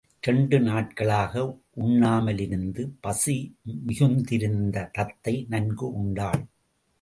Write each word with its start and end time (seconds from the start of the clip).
இரண்டு 0.23 0.59
நாட்களாக 0.59 1.43
உண்ணாமலிருந்து 1.79 2.85
பசி 3.01 3.35
மிகுந்திருந்த 3.85 4.89
தத்தை 4.91 5.35
நன்கு 5.49 5.87
உண்டாள். 5.93 6.41